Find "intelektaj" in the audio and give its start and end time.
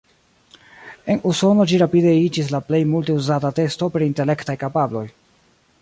4.15-4.57